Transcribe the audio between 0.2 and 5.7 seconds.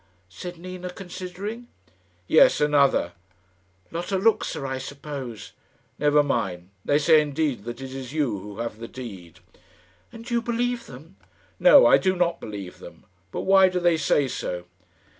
said Nina, considering. "Yes, another." "Lotta Luxa, I suppose."